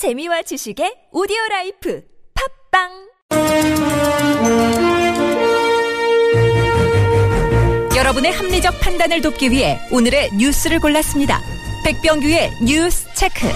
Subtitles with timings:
[0.00, 2.02] 재미와 지식의 오디오 라이프
[2.72, 2.88] 팟빵
[7.94, 11.42] 여러분의 합리적 판단을 돕기 위해 오늘의 뉴스를 골랐습니다.
[11.84, 13.46] 백병규의 뉴스 체크.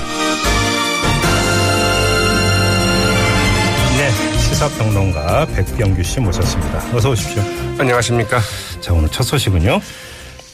[3.97, 6.95] 네, 시사평론가 백병규 씨 모셨습니다.
[6.95, 7.43] 어서 오십시오.
[7.79, 8.41] 안녕하십니까.
[8.83, 9.81] 자, 오늘 첫 소식은요.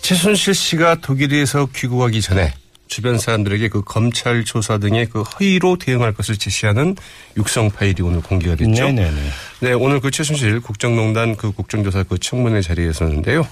[0.03, 2.53] 최순실 씨가 독일에서 귀국하기 전에
[2.91, 6.97] 주변 사람들에게 그 검찰 조사 등의 그 허위로 대응할 것을 제시하는
[7.37, 8.85] 육성 파일이 오늘 공개가 됐죠.
[8.87, 9.17] 네네네.
[9.61, 13.47] 네, 오늘 그 최순실 국정농단 그 국정조사 그 청문회 자리에서는데요.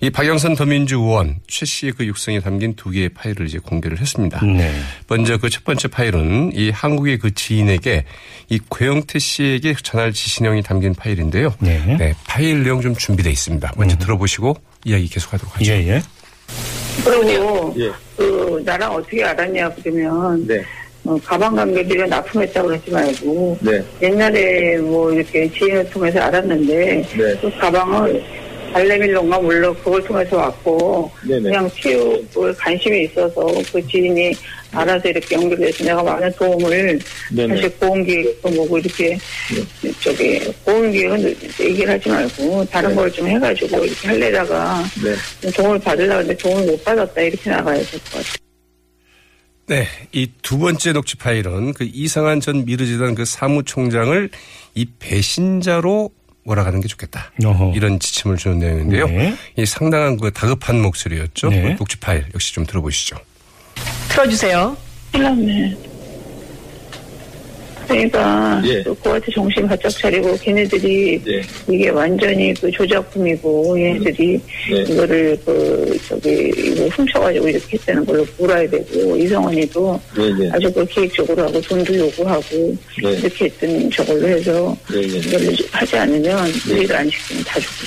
[0.00, 4.44] 이 박영선 더민주 의원 최 씨의 그 육성이 담긴 두 개의 파일을 이제 공개를 했습니다.
[4.44, 4.74] 네.
[5.06, 8.04] 먼저 그 첫 번째 파일은 이 한국의 그 지인에게
[8.48, 11.54] 이 고영태 씨에게 전할 지시령이 담긴 파일인데요.
[11.60, 12.14] 네.
[12.26, 13.72] 파일 내용 좀 준비되어 있습니다.
[13.76, 15.70] 먼저 들어보시고 이야기 계속하도록 하죠.
[15.70, 16.02] 예, 예.
[17.04, 17.74] 그리고
[18.16, 20.62] 그 나랑 어떻게 알았냐 그러면 네.
[21.04, 23.82] 어, 가방 관계비가 납품했다고 그러지 말고 네.
[24.02, 27.36] 옛날에 뭐 이렇게 지인을 통해서 알았는데 네.
[27.40, 28.22] 그 가방을
[28.72, 31.42] 발레밀론가 물론 그걸 통해서 왔고 네네.
[31.42, 34.32] 그냥 체육을 관심이 있어서 그 지인이
[34.72, 36.98] 알아서 이렇게 연결돼서 내가 많은 도움을
[37.32, 37.54] 네네.
[37.56, 39.18] 사실 보험기획도 뭐고 이렇게
[40.00, 42.94] 저기 보험기획은 얘기를 하지 말고 다른 네.
[42.94, 44.84] 걸좀 해가지고 이렇게 하려다가
[45.42, 45.50] 네.
[45.50, 48.34] 도움을 받으려고 했는데 도움을 못 받았다 이렇게 나가야 될 것 같아요.
[49.66, 54.28] 네, 이 두 번째 녹취 파일은 그 이상한 전 미르재단 그 사무총장을
[54.74, 56.10] 이 배신자로
[56.50, 57.30] 몰아가는 게 좋겠다.
[57.44, 57.72] 어허.
[57.76, 59.06] 이런 지침을 주는 내용인데요.
[59.06, 59.34] 네.
[59.56, 61.50] 이 상당한 그 다급한 목소리였죠.
[61.50, 61.62] 네.
[61.62, 63.16] 그 녹취 파일 역시 좀 들어보시죠.
[64.08, 64.76] 틀어주세요.
[65.12, 65.89] 났네.
[67.90, 68.82] 그러니까 예.
[68.82, 71.42] 또 그한테 정신 바짝 차리고 걔네들이 네.
[71.68, 74.82] 이게 완전히 그 조작품이고 얘네들이 네.
[74.92, 80.50] 이거를 그 저기 이거 훔쳐가지고 이렇게 했다는 걸로 물어야 되고 이성원이도 네네.
[80.52, 83.10] 아주 그 계획적으로 하고 돈도 요구하고 네.
[83.12, 84.76] 이렇게 했던 저걸로 해서.
[84.90, 87.86] 이걸 하지 않으면 우리를 안 시키면 다 죽고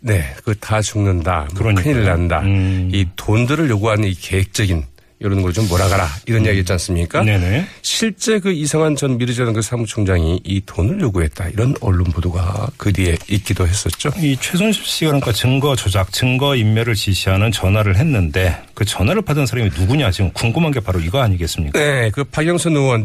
[0.00, 1.48] 네, 그 다 죽는다.
[1.58, 1.74] 뭐.
[1.74, 2.40] 큰일 난다.
[2.42, 2.88] 음.
[2.92, 4.84] 이 돈들을 요구하는 이 계획적인
[5.18, 6.06] 이런 걸 좀 몰아가라.
[6.26, 7.20] 이런 이야기 있지 않습니까?
[7.20, 7.26] 음.
[7.26, 7.66] 네네.
[7.80, 11.48] 실제 그 이상한 전 미르재단 그 사무총장이 이 돈을 요구했다.
[11.48, 14.10] 이런 언론 보도가 그 뒤에 있기도 했었죠.
[14.18, 19.70] 이 최순실 씨가 그러니까 증거 조작, 증거 인멸을 지시하는 전화를 했는데 그 전화를 받은 사람이
[19.78, 21.78] 누구냐 지금 궁금한 게 바로 이거 아니겠습니까?
[21.78, 23.04] 네, 그 박영선 의원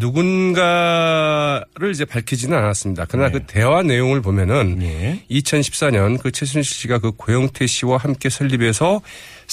[0.82, 3.06] 누군가를 이제 밝히지는 않았습니다.
[3.10, 3.34] 그러나 네.
[3.40, 5.22] 그 대화 내용을 보면은 예.
[5.32, 9.02] 2014년 그 최순실 씨가 그 고영태 씨와 함께 설립해서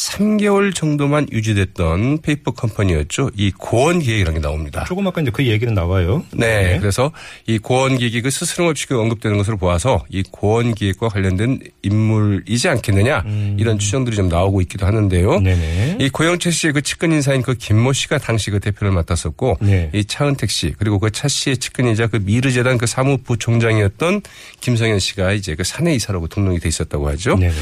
[0.08, 3.30] 3개월 정도만 유지됐던 페이퍼 컴퍼니였죠.
[3.36, 4.84] 이 고원 기획이라는 게 나옵니다.
[4.86, 6.24] 조금 아까 이제 그 얘기는 나와요.
[6.32, 7.10] 네, 그래서
[7.46, 12.68] 이 고원 기획이 그 스스럼 없이 그 언급되는 것으로 보아서 이 고원 기획과 관련된 인물이지
[12.68, 13.24] 않겠느냐
[13.58, 15.36] 이런 추정들이 좀 나오고 있기도 하는데요.
[15.36, 15.42] 음.
[15.42, 15.96] 네네.
[16.00, 19.90] 이 고영태 씨의 그 측근 인사인 그 김모 씨가 당시 그 대표를 맡았었고 네.
[19.92, 24.22] 이 차은택 씨 그리고 그 차 씨의 측근이자 그 미르재단 그 사무부총장이었던
[24.60, 27.36] 김성현 씨가 이제 그 사내 이사라고 등록이 돼 있었다고 하죠.
[27.36, 27.52] 네네.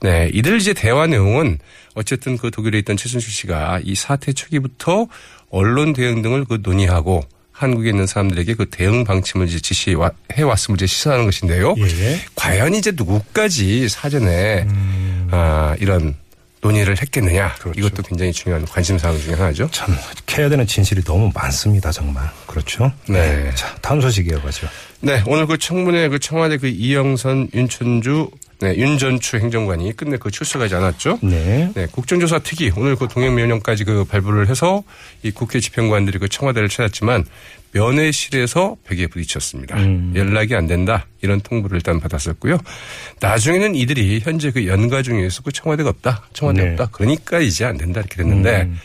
[0.00, 1.58] 네, 이들 이제 대화 내용은
[1.94, 5.06] 어쨌든 그 독일에 있던 최순실 씨가 이 사태 초기부터
[5.50, 10.86] 언론 대응 등을 그 논의하고 한국에 있는 사람들에게 그 대응 방침을 이제 지시해 왔음을 이제
[10.86, 11.74] 시사하는 것인데요.
[11.78, 12.20] 예.
[12.36, 14.66] 과연 이제 누구까지 사전에
[15.32, 16.14] 아, 이런
[16.60, 17.46] 논의를 했겠느냐.
[17.46, 17.58] 음.
[17.60, 17.80] 그렇죠.
[17.80, 19.68] 이것도 굉장히 중요한 관심 사항 중에 하나죠.
[19.72, 19.96] 참
[20.26, 22.92] 캐야 되는 진실이 너무 많습니다 정말 그렇죠.
[23.08, 23.52] 네.
[23.54, 24.68] 자 다음 소식 이어가죠.
[25.00, 28.30] 네, 오늘 그 청문회 그 청와대 그 이영선, 윤천주,
[28.60, 31.20] 네, 윤전추 행정관이 끝내 그 출석하지 않았죠.
[31.22, 31.70] 네.
[31.74, 34.82] 네, 국정조사 특위 오늘 그 동행명령까지 그 발부를 해서
[35.22, 37.24] 이 국회 집행관들이 그 청와대를 찾았지만
[37.72, 39.76] 면회실에서 벽에 부딪혔습니다.
[39.76, 40.12] 음.
[40.16, 42.58] 연락이 안 된다 이런 통보를 일단 받았었고요.
[43.20, 46.70] 나중에는 이들이 현재 그 연가 중에서 그 청와대가 없다, 청와대 네.
[46.70, 46.86] 없다.
[46.90, 48.78] 그러니까 이제 안 된다 이렇게 됐는데 음.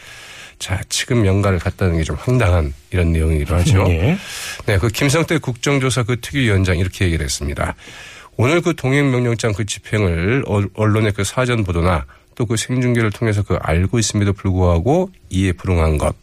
[0.59, 3.85] 자 지금 연가를 갔다는 게 좀 황당한 이런 내용이기도 하죠.
[3.89, 4.17] 예.
[4.65, 7.73] 네, 그 김성태 국정조사 그 특위위원장 이렇게 얘기를 했습니다.
[8.37, 12.05] 오늘 그 동행명령장 그 집행을 어- 언론의 그 사전 보도나
[12.35, 16.15] 또 그 생중계를 통해서 그 알고 있음에도 불구하고 이에 불응한 것.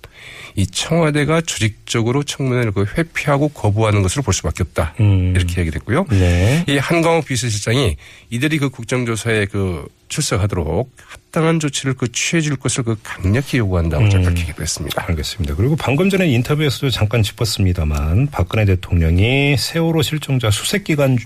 [0.57, 4.95] 이 청와대가 조직적으로 청문회를 그 회피하고 거부하는 것으로 볼 수밖에 없다.
[4.99, 5.33] 음.
[5.37, 6.07] 이렇게 얘기를 했고요.
[6.11, 6.65] 네.
[6.69, 7.97] 이 한광욱 비서실장이
[8.31, 14.37] 이들이 그 국정조사에 그 출석하도록 합당한 조치를 그 취해줄 것을 그 강력히 요구한다고 음.
[14.37, 15.05] 얘기도 했습니다.
[15.07, 15.55] 알겠습니다.
[15.55, 21.17] 그리고 방금 전에 인터뷰에서도 잠깐 짚었습니다만 박근혜 대통령이 세월호 실종자 수색 기간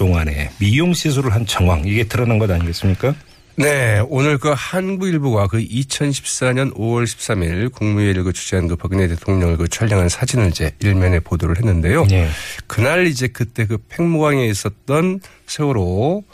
[0.00, 3.14] 동안에 미용 시술을 한 정황 이게 드러난 것 아니겠습니까?
[3.56, 9.68] 네, 오늘 그 한국일보가 그 2014년 5월 13일 국무회의를 그 주재한 그 박근혜 대통령을 그
[9.68, 12.06] 촬영한 사진을 이제 일면에 보도를 했는데요.
[12.06, 12.30] 네.
[12.66, 16.24] 그날 이제 그때 그 팽무강에 있었던 세월호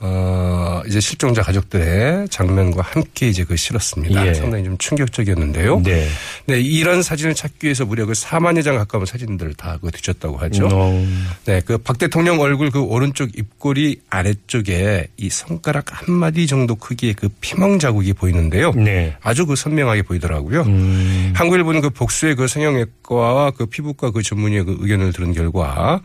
[0.00, 4.26] 어, 이제 실종자 가족들의 장면과 함께 이제 그 실었습니다.
[4.28, 4.34] 예.
[4.34, 5.82] 상당히 좀 충격적이었는데요.
[5.82, 6.08] 네.
[6.46, 10.68] 네, 이런 사진을 찾기 위해서 무려 그 4만여 장 가까운 사진들을 다 그 뒤졌다고 하죠.
[10.72, 11.06] 어,
[11.46, 17.14] 네, 그 박 대통령 얼굴 그 오른쪽 입꼬리 아래쪽에 이 손가락 한 마디 정도 크기의
[17.14, 18.72] 그 피멍 자국이 보이는데요.
[18.72, 19.16] 네.
[19.22, 20.62] 아주 그 선명하게 보이더라고요.
[20.62, 26.00] 음, 한국일보는 그 복수의 그 성형외과와 그 피부과 그 전문의의 그 의견을 들은 결과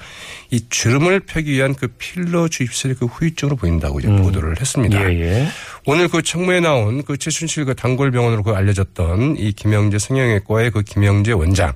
[0.51, 5.11] 이 주름을 펴기 위한 그 필러 주입술의 그 후유증으로 보인다 고 이제 보도를 했습니다.
[5.13, 5.47] 예, 예.
[5.85, 11.31] 오늘 그 청문회에 나온 그 최순실 그 단골병원으로 그 알려졌던 이 김영재 성형외과의 그 김영재
[11.33, 11.73] 원장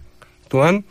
[0.49, 0.83] 또한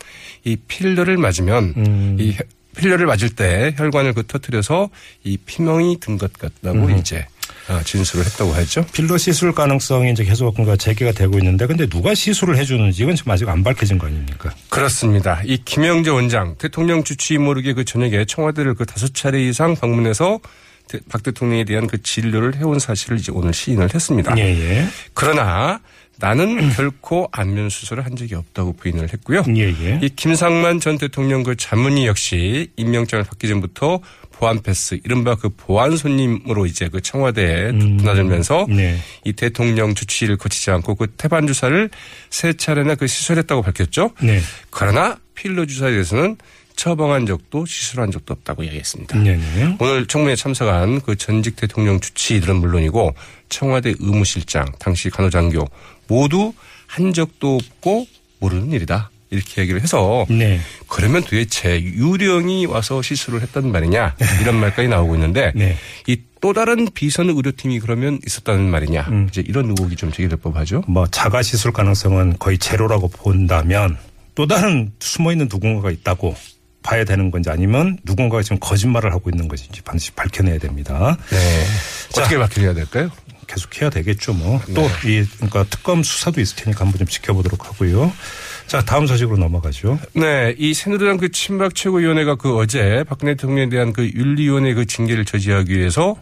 [0.45, 2.17] 이 필러를 맞으면 음.
[2.21, 2.43] 이 혀-
[2.77, 4.91] 필러를 맞을 때 혈관을 그 터트려서
[5.25, 6.99] 이 피멍이 든 것 같다고 음.
[6.99, 7.27] 이제
[7.69, 8.85] 아, 진술을 했다고 하죠.
[8.93, 13.33] 필러 시술 가능성이 이제 계속 뭔가 제기가 되고 있는데 근데 누가 시술을 해주는지 이건 지금
[13.33, 14.55] 아직 안 밝혀진 거 아닙니까?
[14.69, 15.41] 그렇습니다.
[15.47, 20.49] 이 김영재 원장 대통령 주치 모르게 그 저녁에 청와대를 그 다섯 차례 이상 방문해서 대-
[21.09, 24.37] 박 대통령에 대한 그 진료를 해온 사실을 이제 오늘 시인을 했습니다.
[24.39, 24.87] 예, 예.
[25.15, 25.81] 그러나
[26.19, 29.43] 나는 결코 안면 수술을 한 적이 없다고 부인을 했고요.
[29.57, 30.01] 예, 예.
[30.03, 34.01] 이 김상만 전 대통령 그 자문의 역시 임명장을 받기 전부터
[34.33, 38.99] 보안 패스, 이른바 그 보안 손님으로 이제 그 청와대에 드나들면서 네.
[39.25, 41.89] 이 대통령 주치의를 거치지 않고 그 태반 주사를
[42.29, 44.11] 세 차례나 그 시술했다고 밝혔죠.
[44.23, 44.41] 네.
[44.71, 46.37] 그러나 필러 주사에 대해서는
[46.77, 49.19] 처방한 적도 시술한 적도 없다고 이야기했습니다.
[49.19, 49.77] 네, 네.
[49.81, 53.15] 오늘 청문회에 참석한 그 전직 대통령 주치의들은 물론이고
[53.49, 55.67] 청와대 의무실장, 당시 간호장교
[56.07, 56.53] 모두
[56.87, 58.07] 한 적도 없고
[58.39, 59.11] 모르는 일이다.
[59.31, 60.61] 이렇게 얘기를 해서 네.
[60.87, 65.77] 그러면 도대체 유령이 와서 시술을 했단 말이냐 이런 말까지 나오고 있는데 네.
[66.07, 69.27] 이또 다른 비선 의료팀이 그러면 있었다는 말이냐 음.
[69.29, 70.85] 이제 이런 의혹이 좀 제기될 법하죠.
[70.87, 73.99] 뭐 자가 시술 가능성은 거의 제로라고 본다면
[74.37, 76.37] 또 다른 숨어 있는 누군가가 있다고
[76.87, 81.17] 봐야 되는 건지 아니면 누군가가 지금 거짓말을 하고 있는 것인지 반드시 밝혀내야 됩니다.
[81.31, 81.65] 네.
[82.11, 82.23] 자.
[82.23, 83.11] 어떻게 밝혀야 될까요?
[83.49, 84.61] 계속 해야 되겠죠, 뭐.
[84.75, 88.13] 또, 이, 그러니까 특검 수사도 있을 테니까 한번 좀 지켜보도록 하고요.
[88.69, 89.99] 자, 다음 소식으로 넘어가죠.
[90.15, 95.25] 네, 이 새누리당 그 친박 최고위원회가 그 어제 박근혜 대통령에 대한 그 윤리위원회 그 징계를
[95.25, 96.17] 저지하기 위해서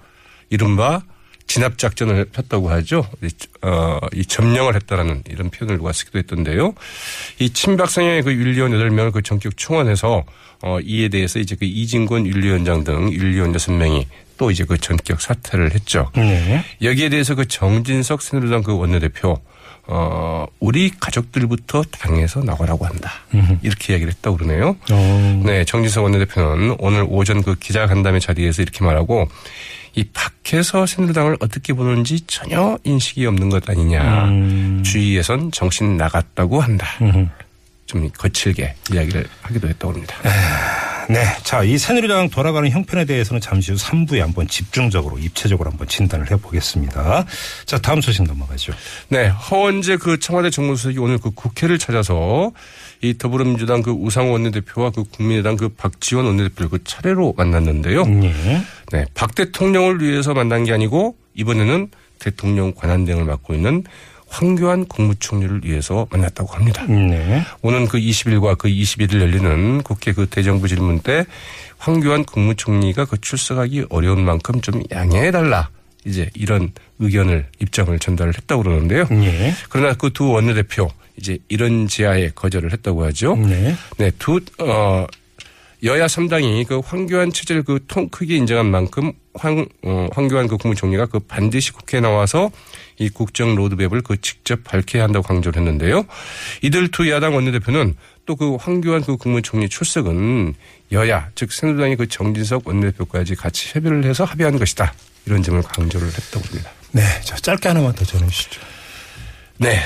[0.48, 1.02] 이른바
[1.46, 3.06] 진압 작전을 폈다고 하죠.
[3.22, 3.28] 이,
[3.62, 6.74] 어, 이 점령을 했다라는 이런 표현을 누가 쓰기도 했던데요.
[7.38, 10.24] 이 친박 성향의 그 윤리위원 8명을 그 전격 충원해서
[10.62, 14.06] 어, 이에 대해서 이제 그 이진권 윤리위원장 등 윤리위원 6명이
[14.36, 16.10] 또 이제 그 전격 사퇴를 했죠.
[16.16, 16.64] 네.
[16.82, 19.40] 여기에 대해서 그 정진석 새누리당 그 원내대표
[19.86, 23.12] 어 우리 가족들부터 당에서 나가라고 한다
[23.62, 24.76] 이렇게 이야기를 했다고 그러네요.
[24.90, 29.28] 어, 네, 정진석 원내대표는 오늘 오전 그 기자간담회 자리에서 이렇게 말하고
[29.94, 34.24] 이 밖에서 새누리당을 어떻게 보는지 전혀 인식이 없는 것 아니냐.
[34.24, 34.82] 음.
[34.84, 36.86] 주위에선 정신 나갔다고 한다.
[37.02, 37.30] 음.
[37.86, 40.16] 좀 거칠게 이야기를 하기도 했다고 합니다.
[41.08, 41.24] 네.
[41.42, 47.24] 자, 이 새누리당 돌아가는 형편에 대해서는 잠시 후 3부에 한번 집중적으로, 입체적으로 한번 진단을 해보겠습니다.
[47.66, 48.72] 자, 다음 소식 넘어가죠.
[49.08, 52.52] 네, 허원재 그 청와대 정무수석이 오늘 그 국회를 찾아서
[53.00, 58.04] 이 더불어민주당 그 우상호 원내대표와 그 국민의당 그 박지원 원내대표를 그 차례로 만났는데요.
[58.22, 58.62] 예.
[58.92, 63.84] 네, 박 대통령을 위해서 만난 게 아니고 이번에는 대통령 권한대행을 맡고 있는
[64.34, 66.84] 황교안 국무총리를 위해서 만났다고 합니다.
[66.86, 67.42] 네.
[67.62, 71.24] 오는 그 20일과 그 21일 열리는 국회 그 대정부 질문 때
[71.78, 75.68] 황교안 국무총리가 그 출석하기 어려운 만큼 좀 양해해달라.
[76.04, 79.06] 이제 이런 의견을 입장을 전달을 했다고 그러는데요.
[79.12, 79.54] 예.
[79.70, 83.36] 그러나 그 두 원내대표 이제 이런 지하에 거절을 했다고 하죠.
[83.36, 83.74] 네.
[83.98, 85.06] 네, 두, 어,
[85.82, 91.06] 여야 3당이 그 황교안 체제를 그 통 크게 인정한 만큼 황, 어, 황교안 그 국무총리가
[91.06, 92.50] 그 반드시 국회에 나와서
[92.98, 96.04] 이 국정 로드맵을 그 직접 밝혀야 한다고 강조를 했는데요.
[96.62, 100.54] 이들 두 야당 원내대표는 또 그 황교안 그 국무총리 출석은
[100.92, 104.94] 여야, 즉 새누리당의 그 정진석 원내대표까지 같이 협의를 해서 합의한 것이다.
[105.26, 106.70] 이런 점을 강조를 했다고 합니다.
[106.92, 107.02] 네.
[107.22, 108.60] 자, 짧게 하나만 더 전해 주시죠.
[109.58, 109.78] 네.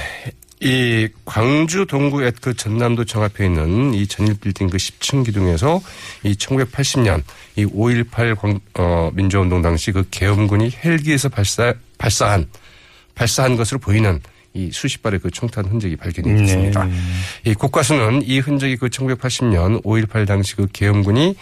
[0.60, 5.80] 이 광주 동구 앳 그 전남도 청 앞에 있는 이 전일 빌딩 그 10층 기둥에서
[6.24, 7.22] 이 1980년
[7.56, 12.46] 이 5.18 광, 어, 민주운동 당시 그 계엄군이 헬기에서 발사, 발사한,
[13.14, 14.20] 발사한 것으로 보이는
[14.54, 16.40] 이 수십 발의 그 총탄 흔적이 발견이 네.
[16.40, 16.88] 됐습니다.
[17.44, 21.36] 이 국가수는 이 흔적이 그 1980년 5.18 당시 그 계엄군이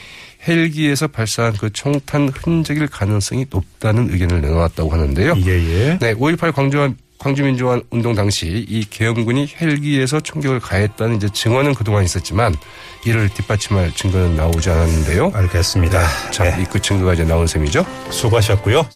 [0.47, 5.35] 헬기에서 발사한 그 총탄 흔적일 가능성이 높다는 의견을 내놓았다고 하는데요.
[5.47, 5.99] 예, 예.
[5.99, 12.55] 네, 5.18 광주, 광주민주화 운동 당시 이 계엄군이 헬기에서 총격을 가했다는 이제 증언은 그동안 있었지만
[13.05, 15.33] 이를 뒷받침할 증거는 나오지 않았는데요.
[15.35, 16.31] 알겠습니다.
[16.31, 17.85] 자, 이그 증거가 이제 나온 셈이죠.
[18.11, 18.87] 수고하셨고요.